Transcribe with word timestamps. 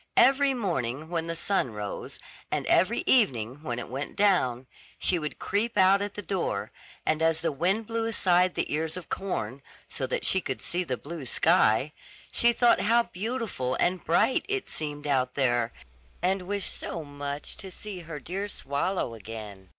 Every 0.17 0.55
morning 0.55 1.09
when 1.09 1.27
the 1.27 1.35
sun 1.35 1.73
rose, 1.73 2.17
and 2.49 2.65
every 2.65 3.03
evening 3.05 3.61
when 3.61 3.77
it 3.77 3.87
went 3.87 4.15
down, 4.15 4.65
she 4.97 5.19
would 5.19 5.37
creep 5.37 5.77
out 5.77 6.01
at 6.01 6.15
the 6.15 6.23
door, 6.23 6.71
and 7.05 7.21
as 7.21 7.41
the 7.41 7.51
wind 7.51 7.85
blew 7.85 8.07
aside 8.07 8.55
the 8.55 8.73
ears 8.73 8.97
of 8.97 9.09
corn, 9.09 9.61
so 9.87 10.07
that 10.07 10.25
she 10.25 10.41
could 10.41 10.59
see 10.59 10.83
the 10.83 10.97
blue 10.97 11.27
sky, 11.27 11.93
she 12.31 12.51
thought 12.51 12.81
how 12.81 13.03
beautiful 13.03 13.75
and 13.75 14.03
bright 14.03 14.43
it 14.49 14.71
seemed 14.71 15.05
out 15.05 15.35
there, 15.35 15.71
and 16.19 16.47
wished 16.47 16.73
so 16.73 17.03
much 17.03 17.55
to 17.57 17.69
see 17.69 17.99
her 17.99 18.19
dear 18.19 18.47
swallow 18.47 19.13
again. 19.13 19.69